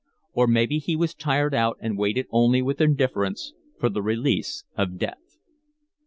Or 0.33 0.47
maybe 0.47 0.79
he 0.79 0.95
was 0.95 1.13
tired 1.13 1.53
out 1.53 1.77
and 1.79 1.95
waited 1.95 2.25
only 2.31 2.63
with 2.63 2.81
indifference 2.81 3.53
for 3.79 3.87
the 3.87 4.01
release 4.01 4.63
of 4.75 4.97
death. 4.97 5.37